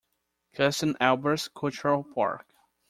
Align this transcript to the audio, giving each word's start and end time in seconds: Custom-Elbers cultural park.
Custom-Elbers 0.55 1.47
cultural 1.53 2.03
park. 2.03 2.55